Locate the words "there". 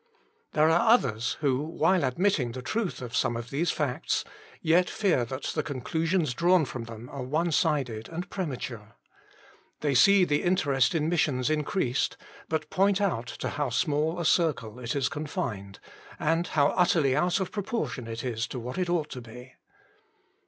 0.53-0.67